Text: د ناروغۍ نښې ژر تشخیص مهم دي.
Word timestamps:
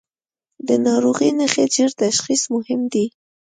د 0.67 0.69
ناروغۍ 0.85 1.31
نښې 1.37 1.65
ژر 1.73 1.89
تشخیص 2.03 2.41
مهم 2.55 2.81
دي. 2.93 3.05